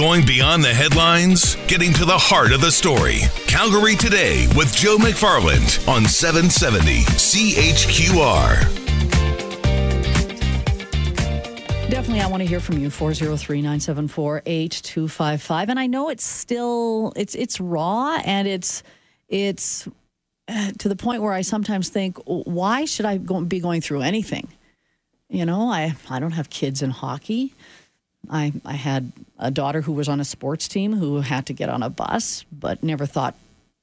[0.00, 3.18] Going beyond the headlines, getting to the heart of the story.
[3.46, 8.60] Calgary Today with Joe McFarland on 770 CHQR.
[11.90, 12.88] Definitely, I want to hear from you.
[12.88, 15.68] 403-974-8255.
[15.68, 18.82] And I know it's still it's it's raw and it's
[19.28, 19.86] it's
[20.48, 24.48] uh, to the point where I sometimes think, why should I be going through anything?
[25.28, 27.54] You know, I I don't have kids in hockey.
[28.28, 31.68] I, I had a daughter who was on a sports team who had to get
[31.68, 33.34] on a bus, but never thought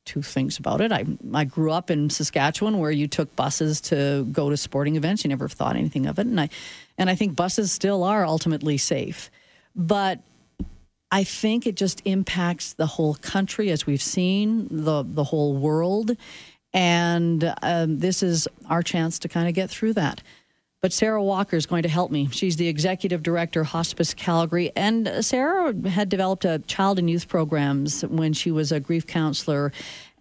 [0.05, 0.91] two things about it.
[0.91, 5.23] I, I grew up in Saskatchewan where you took buses to go to sporting events.
[5.23, 6.27] You never thought anything of it.
[6.27, 6.49] And I,
[6.97, 9.29] and I think buses still are ultimately safe.
[9.75, 10.19] But
[11.11, 16.15] I think it just impacts the whole country, as we've seen, the, the whole world.
[16.73, 20.21] And um, this is our chance to kind of get through that.
[20.81, 22.29] But Sarah Walker is going to help me.
[22.31, 24.71] She's the executive director, Hospice Calgary.
[24.75, 29.71] And Sarah had developed a child and youth programs when she was a grief counselor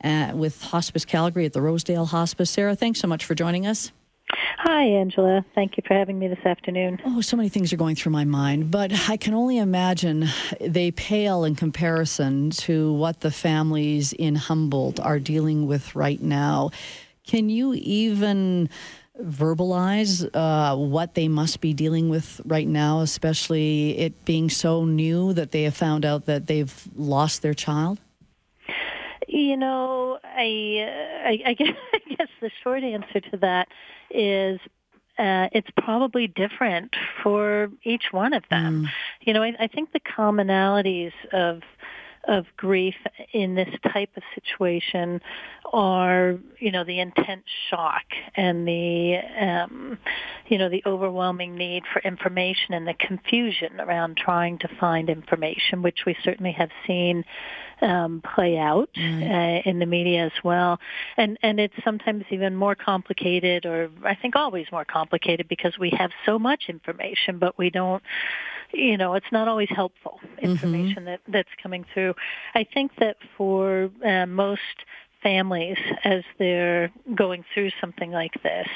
[0.02, 2.50] uh, with Hospice Calgary at the Rosedale Hospice.
[2.50, 3.92] Sarah, thanks so much for joining us.
[4.58, 5.44] Hi, Angela.
[5.54, 7.00] Thank you for having me this afternoon.
[7.04, 10.26] Oh, so many things are going through my mind, but I can only imagine
[10.60, 16.70] they pale in comparison to what the families in Humboldt are dealing with right now.
[17.26, 18.68] Can you even
[19.22, 25.33] verbalize uh, what they must be dealing with right now, especially it being so new
[25.33, 27.98] that they have found out that they've lost their child?
[29.28, 33.69] You know, I, uh, I, I, guess, I guess the short answer to that
[34.11, 34.61] is
[35.19, 38.84] uh, it's probably different for each one of them.
[38.84, 38.89] Mm.
[39.22, 41.62] You know, I, I think the commonalities of
[42.28, 42.94] of grief
[43.32, 45.20] in this type of situation
[45.72, 48.05] are, you know, the intense shock
[48.36, 49.98] and the, um,
[50.48, 55.82] you know, the overwhelming need for information and the confusion around trying to find information,
[55.82, 57.24] which we certainly have seen
[57.82, 59.22] um, play out mm.
[59.22, 60.78] uh, in the media as well.
[61.16, 65.91] And and it's sometimes even more complicated, or I think always more complicated, because we
[65.91, 68.03] have so much information, but we don't
[68.72, 70.44] you know, it's not always helpful mm-hmm.
[70.44, 71.04] information mm-hmm.
[71.06, 72.14] that, that's coming through.
[72.54, 74.60] I think that for uh, most
[75.26, 78.69] families as they're going through something like this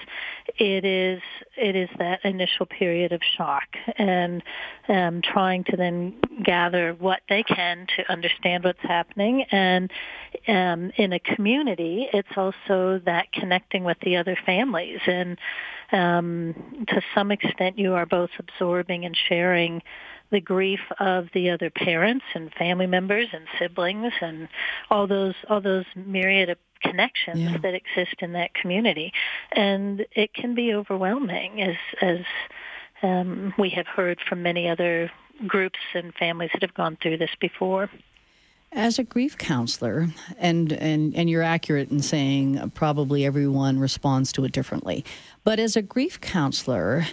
[0.58, 1.20] it is
[1.56, 4.42] it is that initial period of shock and
[4.88, 9.44] um, trying to then gather what they can to understand what's happening.
[9.50, 9.90] And
[10.48, 15.00] um, in a community it's also that connecting with the other families.
[15.06, 15.38] And
[15.92, 19.82] um, to some extent you are both absorbing and sharing
[20.30, 24.48] the grief of the other parents and family members and siblings and
[24.90, 27.56] all those all those myriad of connections yeah.
[27.58, 29.12] that exist in that community
[29.52, 32.20] and it can be overwhelming as as
[33.02, 35.10] um, we have heard from many other
[35.46, 37.90] groups and families that have gone through this before.
[38.72, 40.08] As a grief counselor,
[40.38, 45.04] and, and, and you're accurate in saying probably everyone responds to it differently,
[45.42, 47.04] but as a grief counselor,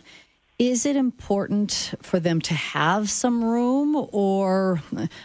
[0.60, 4.82] is it important for them to have some room, or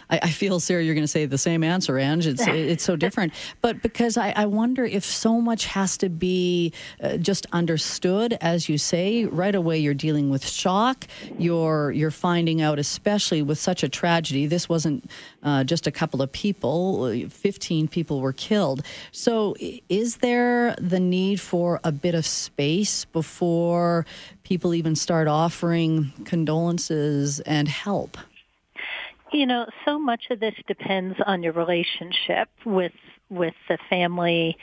[0.07, 2.27] I, I feel, Sarah, you're going to say the same answer, Ange.
[2.27, 6.71] It's it's so different, but because I, I wonder if so much has to be
[7.01, 9.79] uh, just understood, as you say, right away.
[9.79, 11.07] You're dealing with shock.
[11.39, 14.45] You're you're finding out, especially with such a tragedy.
[14.45, 15.09] This wasn't
[15.41, 17.11] uh, just a couple of people.
[17.29, 18.83] Fifteen people were killed.
[19.11, 19.55] So,
[19.89, 24.05] is there the need for a bit of space before
[24.53, 28.19] people even start offering condolences and help?
[29.31, 32.91] You know, so much of this depends on your relationship with
[33.31, 34.55] with the family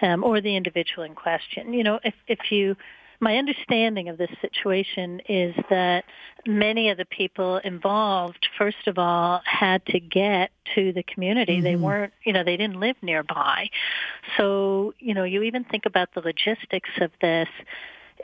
[0.00, 1.74] um, or the individual in question.
[1.74, 2.74] You know, if if you
[3.20, 6.04] my understanding of this situation is that
[6.46, 11.56] many of the people involved, first of all, had to get to the community.
[11.56, 11.64] Mm-hmm.
[11.64, 13.68] They weren't, you know, they didn't live nearby.
[14.38, 17.48] So, you know, you even think about the logistics of this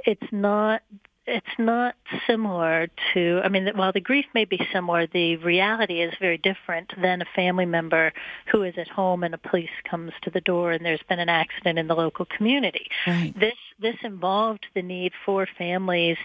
[0.05, 0.83] it's not
[1.31, 1.95] it's not
[2.27, 6.93] similar to, I mean, while the grief may be similar, the reality is very different
[7.01, 8.13] than a family member
[8.51, 11.29] who is at home and a police comes to the door and there's been an
[11.29, 12.89] accident in the local community.
[13.07, 13.33] Right.
[13.39, 16.17] This this involved the need for families,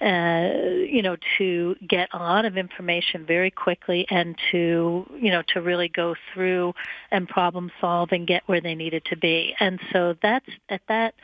[0.00, 0.50] uh,
[0.88, 5.60] you know, to get a lot of information very quickly and to, you know, to
[5.60, 6.74] really go through
[7.10, 9.54] and problem solve and get where they needed to be.
[9.60, 11.14] And so that's at that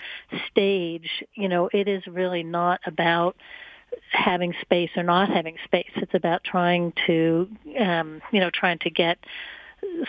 [0.50, 3.36] stage, you know, it is really not about
[4.10, 5.90] having space or not having space.
[5.96, 7.48] It's about trying to,
[7.78, 9.19] um, you know, trying to get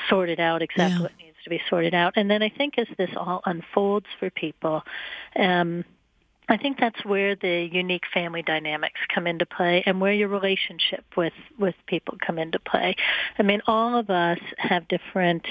[0.09, 1.01] sorted out exactly yeah.
[1.01, 2.13] what needs to be sorted out.
[2.17, 4.83] And then I think as this all unfolds for people,
[5.39, 5.85] um,
[6.47, 11.03] I think that's where the unique family dynamics come into play and where your relationship
[11.17, 12.95] with, with people come into play.
[13.39, 15.47] I mean, all of us have different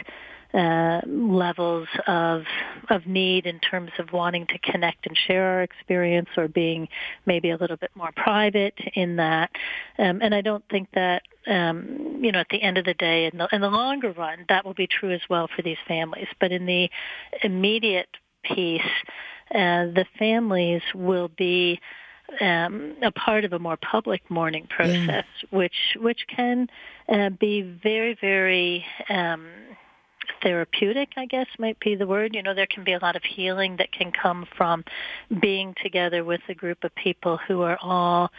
[0.55, 2.45] uh, levels of
[2.89, 6.87] of need in terms of wanting to connect and share our experience or being
[7.27, 9.51] maybe a little bit more private in that.
[9.99, 13.27] Um, and I don't think that um, you know at the end of the day,
[13.27, 16.29] in the, in the longer run, that will be true as well for these families.
[16.41, 16.91] But in the
[17.43, 18.09] immediate
[18.43, 18.83] piece,
[19.51, 21.81] uh, the families will be
[22.41, 25.25] um, a part of a more public mourning process, yeah.
[25.51, 26.69] which which can
[27.09, 29.47] uh, be very very um,
[30.43, 32.35] therapeutic, I guess might be the word.
[32.35, 34.85] You know, there can be a lot of healing that can come from
[35.41, 38.31] being together with a group of people who are all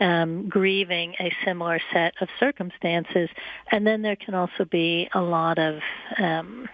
[0.00, 3.28] um, grieving a similar set of circumstances.
[3.70, 5.80] And then there can also be a lot of
[6.18, 6.68] um,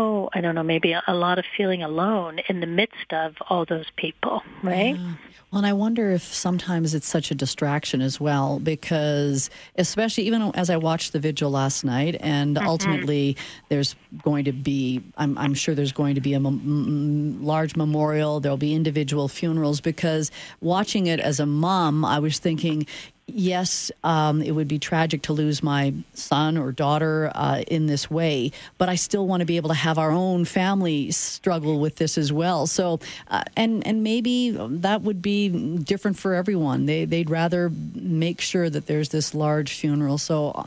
[0.00, 3.36] oh, I don't know, maybe a, a, lot of feeling alone in the midst of
[3.48, 4.96] all those people, right?
[4.96, 5.12] Yeah.
[5.50, 10.52] Well, and I wonder if sometimes it's such a distraction as well, because especially even
[10.54, 12.66] as I watched the vigil last night, and mm-hmm.
[12.66, 13.36] ultimately
[13.68, 18.40] there's going to be, I'm, I'm sure there's going to be a m- large memorial,
[18.40, 20.30] there'll be individual funerals, because
[20.60, 22.86] watching it as a mom, I was thinking,
[23.34, 28.10] yes, um, it would be tragic to lose my son or daughter uh, in this
[28.10, 31.96] way, but I still want to be able to have our own family struggle with
[31.96, 32.66] this as well.
[32.66, 35.48] So, uh, and and maybe that would be
[35.78, 36.86] different for everyone.
[36.86, 40.18] They they'd rather make sure that there's this large funeral.
[40.18, 40.64] So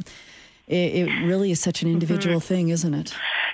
[0.67, 1.93] it, it really is such an mm-hmm.
[1.93, 2.47] individual mm-hmm.
[2.47, 3.13] thing, isn't it?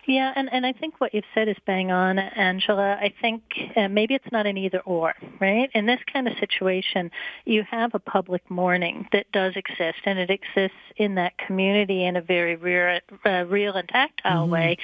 [0.09, 2.97] Yeah, and, and I think what you've said is bang on, Angela.
[2.99, 3.43] I think
[3.75, 5.69] uh, maybe it's not an either or, right?
[5.75, 7.11] In this kind of situation,
[7.45, 12.15] you have a public mourning that does exist, and it exists in that community in
[12.15, 14.51] a very real, uh, real and tactile mm-hmm.
[14.51, 14.77] way.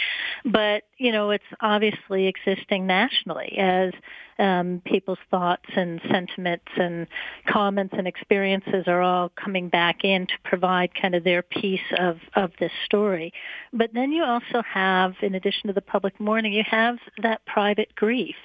[0.45, 3.93] But, you know, it's obviously existing nationally as
[4.39, 7.07] um, people's thoughts and sentiments and
[7.47, 12.17] comments and experiences are all coming back in to provide kind of their piece of,
[12.35, 13.33] of this story.
[13.71, 17.95] But then you also have, in addition to the public mourning, you have that private
[17.95, 18.35] grief.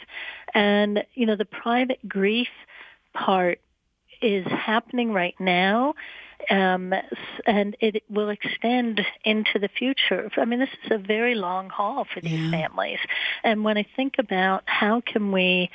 [0.55, 2.49] And, you know, the private grief
[3.13, 3.61] part
[4.23, 5.95] is happening right now
[6.50, 6.93] um,
[7.47, 10.31] and it will extend into the future.
[10.37, 12.50] I mean, this is a very long haul for these yeah.
[12.50, 12.99] families.
[13.44, 15.70] And when I think about how can we,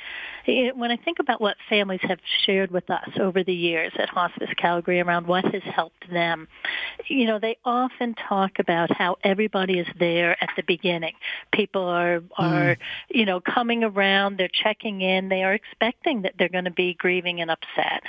[0.46, 4.50] when I think about what families have shared with us over the years at Hospice
[4.58, 6.46] Calgary around what has helped them,
[7.08, 11.14] you know, they often talk about how everybody is there at the beginning.
[11.52, 12.78] People are are mm.
[13.08, 16.94] you know coming around, they're checking in, they are expecting that they're going to be
[16.94, 18.02] grieving and upset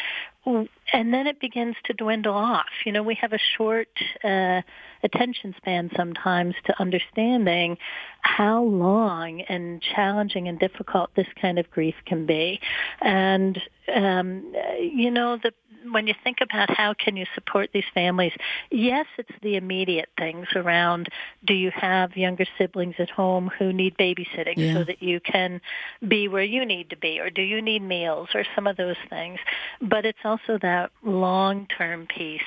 [0.94, 2.65] and then it begins to dwindle off.
[2.85, 3.89] You know, we have a short
[4.23, 4.61] uh,
[5.03, 7.77] attention span sometimes to understanding
[8.21, 12.59] how long and challenging and difficult this kind of grief can be.
[13.01, 13.61] And
[13.94, 15.51] um, you know, the
[15.91, 18.33] when you think about how can you support these families,
[18.71, 21.09] yes, it's the immediate things around
[21.45, 24.73] do you have younger siblings at home who need babysitting yeah.
[24.73, 25.61] so that you can
[26.07, 28.95] be where you need to be or do you need meals or some of those
[29.09, 29.39] things.
[29.81, 32.41] But it's also that long-term piece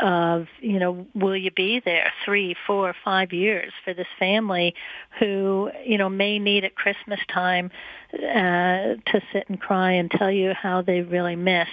[0.00, 4.74] of, you know, will you be there three, four, five years for this family
[5.18, 7.70] who, you know, may need at Christmas time
[8.12, 11.68] uh, to sit and cry and tell you how they really miss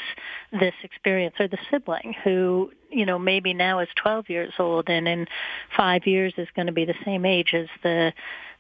[0.52, 1.36] this experience.
[1.40, 5.28] Or the sibling who you know maybe now is 12 years old and in
[5.76, 8.14] 5 years is going to be the same age as the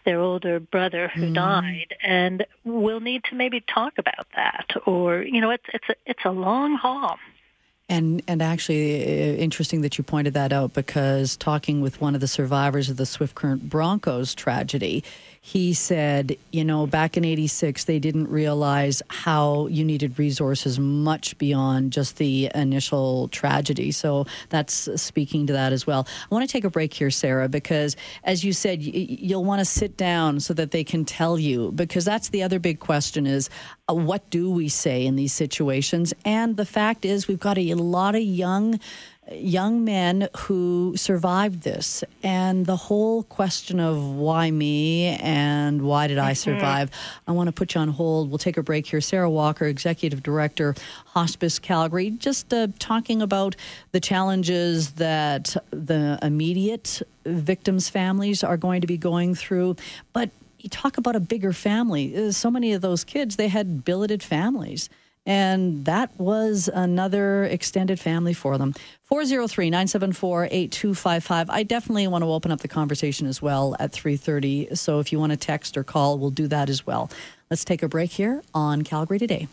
[0.05, 1.33] their older brother who mm.
[1.33, 1.95] died.
[2.03, 4.67] And we'll need to maybe talk about that.
[4.85, 7.17] Or you know it's it's a, it's a long haul.
[7.87, 12.21] And and actually, uh, interesting that you pointed that out because talking with one of
[12.21, 15.03] the survivors of the Swift Current Broncos tragedy,
[15.45, 21.37] he said, you know, back in 86, they didn't realize how you needed resources much
[21.37, 23.91] beyond just the initial tragedy.
[23.91, 26.07] So that's speaking to that as well.
[26.09, 29.65] I want to take a break here, Sarah, because as you said, you'll want to
[29.65, 33.47] sit down so that they can tell you, because that's the other big question is
[33.87, 36.11] uh, what do we say in these situations?
[36.25, 38.79] And the fact is, we've got a lot of young
[39.31, 46.17] young men who survived this and the whole question of why me and why did
[46.17, 46.51] I mm-hmm.
[46.51, 46.91] survive.
[47.27, 48.29] I want to put you on hold.
[48.29, 49.01] We'll take a break here.
[49.01, 50.75] Sarah Walker, Executive Director,
[51.07, 53.55] Hospice Calgary, just uh, talking about
[53.91, 59.75] the challenges that the immediate victims' families are going to be going through.
[60.13, 60.29] But
[60.59, 62.15] you talk about a bigger family.
[62.15, 64.89] Uh, so many of those kids, they had billeted families.
[65.25, 68.73] And that was another extended family for them.
[69.03, 71.49] 403 974 8255.
[71.49, 74.77] I definitely want to open up the conversation as well at 3:30.
[74.77, 77.09] So if you want to text or call, we'll do that as well.
[77.49, 79.47] Let's take a break here on Calgary Today.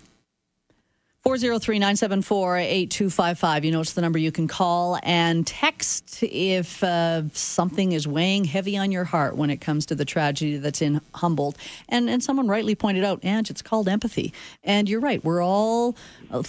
[1.23, 3.65] 403 974 8255.
[3.65, 8.45] You know, it's the number you can call and text if uh, something is weighing
[8.45, 11.57] heavy on your heart when it comes to the tragedy that's in Humboldt.
[11.89, 14.33] And, and someone rightly pointed out, Ange, it's called empathy.
[14.65, 15.95] And you're right, we're all.
[16.29, 16.43] Uh,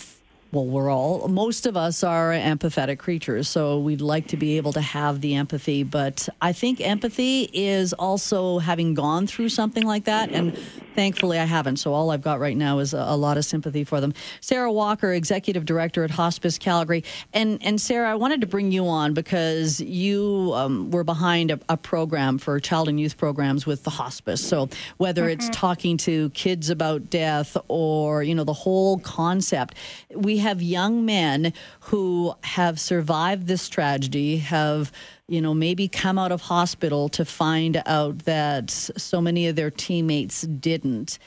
[0.53, 4.71] well, we're all, most of us are empathetic creatures, so we'd like to be able
[4.73, 5.81] to have the empathy.
[5.81, 10.31] But I think empathy is also having gone through something like that.
[10.31, 10.55] And
[10.93, 11.77] thankfully, I haven't.
[11.77, 14.13] So all I've got right now is a, a lot of sympathy for them.
[14.41, 17.03] Sarah Walker, Executive Director at Hospice Calgary.
[17.33, 21.59] And, and Sarah, I wanted to bring you on because you um, were behind a,
[21.67, 24.45] a, program for child and youth programs with the hospice.
[24.47, 25.31] So whether mm-hmm.
[25.31, 29.75] it's talking to kids about death or, you know, the whole concept,
[30.13, 34.91] we have young men who have survived this tragedy, have
[35.27, 39.71] you know, maybe come out of hospital to find out that so many of their
[39.71, 41.17] teammates didn't.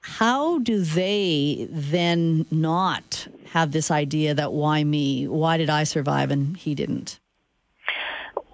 [0.00, 5.28] How do they then not have this idea that why me?
[5.28, 7.20] Why did I survive and he didn't?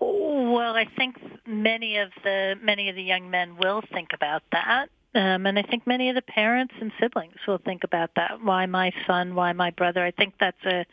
[0.00, 4.88] Well, I think many of the many of the young men will think about that.
[5.14, 8.42] Um, and I think many of the parents and siblings will think about that.
[8.42, 9.34] Why my son?
[9.34, 10.04] Why my brother?
[10.04, 10.84] I think that's a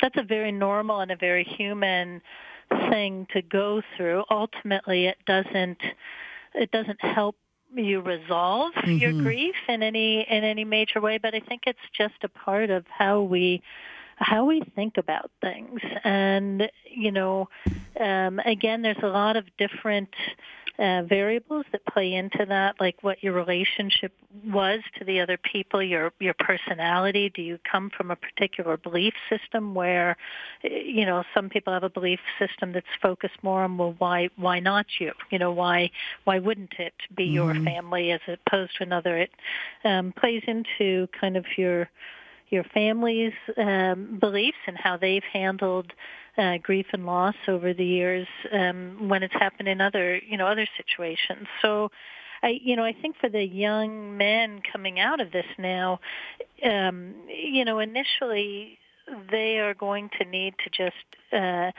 [0.00, 2.22] that's a very normal and a very human
[2.90, 4.24] thing to go through.
[4.30, 5.78] Ultimately, it doesn't
[6.54, 7.36] it doesn't help
[7.74, 8.98] you resolve mm-hmm.
[8.98, 12.70] your grief in any in any major way, but I think it's just a part
[12.70, 13.62] of how we
[14.16, 15.80] how we think about things.
[16.04, 17.48] And you know,
[18.00, 20.10] um, again, there's a lot of different
[20.78, 24.12] uh, variables that play into that, like what your relationship
[24.44, 27.30] was to the other people, your your personality.
[27.32, 30.16] Do you come from a particular belief system where,
[30.62, 34.58] you know, some people have a belief system that's focused more on well, why why
[34.58, 35.12] not you?
[35.30, 35.90] You know, why
[36.24, 37.34] why wouldn't it be mm-hmm.
[37.34, 39.16] your family as opposed to another?
[39.18, 39.30] It
[39.84, 41.88] um, plays into kind of your
[42.50, 45.92] your family's um, beliefs and how they've handled
[46.36, 50.46] uh, grief and loss over the years um, when it's happened in other you know
[50.46, 51.46] other situations.
[51.62, 51.90] So.
[52.42, 55.98] I, you know, I think for the young men coming out of this now,
[56.62, 58.78] um, you know, initially
[59.30, 61.72] they are going to need to just uh,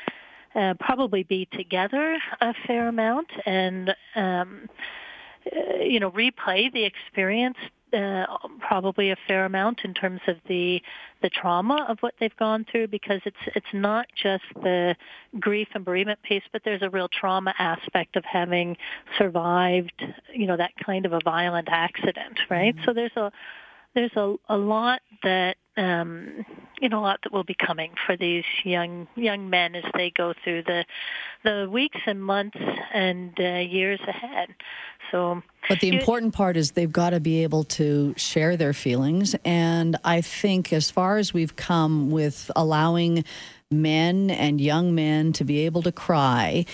[0.57, 4.69] uh, probably be together a fair amount and, um,
[5.55, 7.57] uh, you know, replay the experience
[7.93, 8.25] uh,
[8.59, 10.81] probably a fair amount in terms of the
[11.21, 14.95] the trauma of what they've gone through because it's it's not just the
[15.39, 18.75] grief and bereavement piece, but there's a real trauma aspect of having
[19.17, 22.75] survived, you know, that kind of a violent accident, right?
[22.75, 22.85] Mm-hmm.
[22.85, 23.31] So there's a
[23.93, 26.45] there's a, a lot that um,
[26.79, 30.11] you know a lot that will be coming for these young young men as they
[30.11, 30.85] go through the
[31.43, 32.57] the weeks and months
[32.93, 34.49] and uh, years ahead.
[35.11, 39.35] So, but the important part is they've got to be able to share their feelings,
[39.45, 43.23] and I think as far as we've come with allowing
[43.71, 46.65] men and young men to be able to cry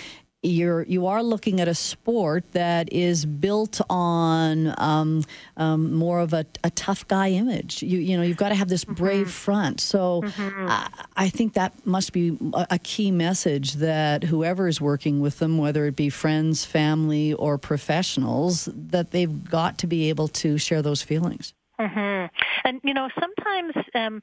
[0.44, 5.24] you're you are looking at a sport that is built on um,
[5.58, 7.84] um, more of a, a, tough guy image.
[7.84, 9.30] You you know you've got to have this brave mm-hmm.
[9.30, 9.82] front.
[9.82, 10.68] So mm-hmm.
[10.68, 15.38] I, I, think that must be a, a, key message that whoever is working with
[15.38, 20.58] them, whether it be friends, family, or professionals, that they've got to be able to
[20.58, 21.54] share those feelings.
[21.80, 22.34] Mm-hmm.
[22.68, 23.74] And you know sometimes.
[23.94, 24.22] Um,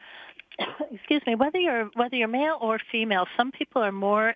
[0.92, 4.34] excuse me, whether you're whether you're male or female, some people are more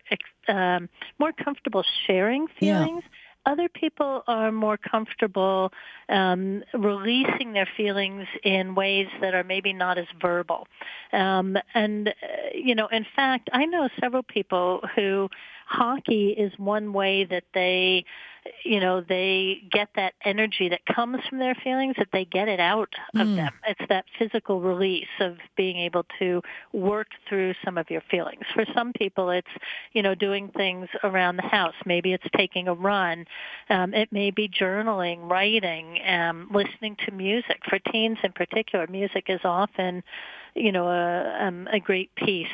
[0.49, 0.88] um,
[1.19, 3.02] more comfortable sharing feelings.
[3.05, 3.19] Yeah.
[3.45, 5.73] Other people are more comfortable
[6.09, 10.69] um, releasing their feelings in ways that are maybe not as verbal.
[11.12, 12.12] Um, and, uh,
[12.55, 15.29] you know, in fact, I know several people who
[15.73, 18.05] hockey is one way that they
[18.64, 22.59] you know they get that energy that comes from their feelings that they get it
[22.59, 23.37] out of mm.
[23.37, 23.52] them.
[23.67, 28.43] It's that physical release of being able to work through some of your feelings.
[28.52, 29.49] For some people it's
[29.93, 31.75] you know doing things around the house.
[31.87, 33.26] Maybe it's taking a run.
[33.71, 37.61] Um, it may be journaling writing um, listening to music.
[37.69, 40.02] For teens in particular music is often
[40.55, 42.49] you know a, um, a great piece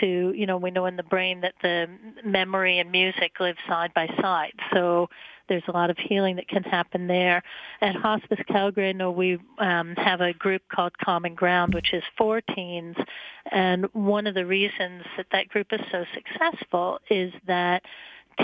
[0.00, 1.88] to, you know, we know in the brain that the
[2.24, 4.52] memory and music live side by side.
[4.72, 5.08] So
[5.48, 7.42] there's a lot of healing that can happen there.
[7.80, 12.02] At Hospice Calgary, I know we um, have a group called Common Ground, which is
[12.16, 12.96] for teens.
[13.50, 17.82] And one of the reasons that that group is so successful is that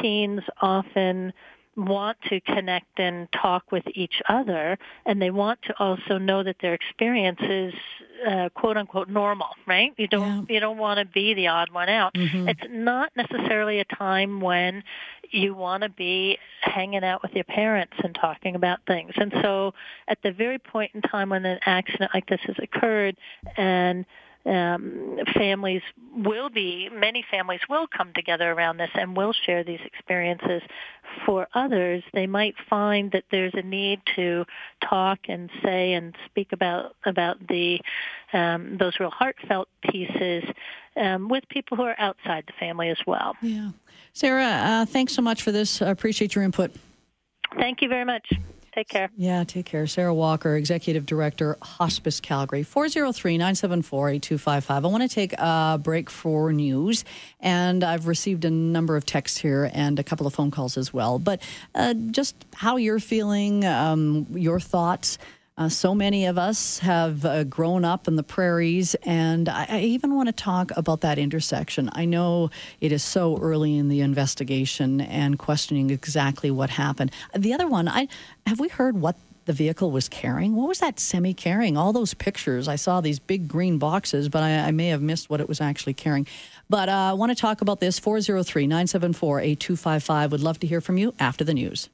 [0.01, 1.33] teens often
[1.77, 6.57] want to connect and talk with each other and they want to also know that
[6.61, 7.75] their experience is
[8.27, 10.55] uh, quote unquote normal right you don't yeah.
[10.55, 12.49] you don't want to be the odd one out mm-hmm.
[12.49, 14.83] it's not necessarily a time when
[15.31, 19.75] you want to be hanging out with your parents and talking about things and so
[20.09, 23.17] at the very point in time when an accident like this has occurred
[23.57, 24.07] and
[24.47, 25.83] um, families
[26.15, 30.63] will be, many families will come together around this and will share these experiences.
[31.25, 34.45] For others, they might find that there's a need to
[34.89, 37.81] talk and say and speak about about the
[38.33, 40.45] um, those real heartfelt pieces
[40.97, 43.37] um, with people who are outside the family as well.
[43.41, 43.71] Yeah,
[44.13, 45.81] Sarah, uh, thanks so much for this.
[45.81, 46.73] I appreciate your input.
[47.57, 48.29] Thank you very much.
[48.75, 49.09] Take care.
[49.17, 49.87] Yeah, take care.
[49.87, 54.85] Sarah Walker, Executive Director, Hospice Calgary, 403 974 8255.
[54.85, 57.05] I want to take a break for news,
[57.39, 60.93] and I've received a number of texts here and a couple of phone calls as
[60.93, 61.21] well.
[61.21, 61.41] But
[61.77, 65.19] uh, just how you're feeling, um, your thoughts.
[65.57, 69.81] Uh, so many of us have uh, grown up in the prairies, and I, I,
[69.81, 71.91] even want to talk about that intersection.
[71.93, 77.13] I know it is so early in the investigation and questioning exactly what happened.
[77.37, 78.09] The other one, I
[78.49, 80.57] have we heard what the vehicle was carrying?
[80.57, 81.77] What was that semi carrying?
[81.77, 85.31] All those pictures, I saw these big green boxes, but I, I may have missed
[85.31, 86.27] what it was actually carrying.
[86.69, 90.33] But uh, I want to talk about this 403 974 8255.
[90.33, 91.89] Would love to hear from you after the news.